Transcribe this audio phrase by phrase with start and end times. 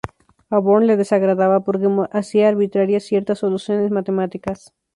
[0.49, 4.73] A Bohr le desagradaba porque hacía arbitrarias ciertas soluciones matemáticas.